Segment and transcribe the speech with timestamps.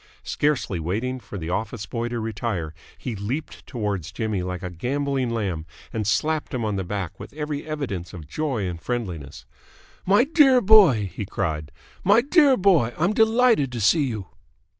[0.23, 5.29] Scarcely waiting for the office boy to retire, he leaped towards Jimmy like a gambolling
[5.29, 9.45] lamb and slapped him on the back with every evidence of joy and friendliness.
[10.03, 11.71] "My dear boy!" he cried.
[12.03, 12.95] "My dear boy!
[12.97, 14.25] I'm delighted to see you!"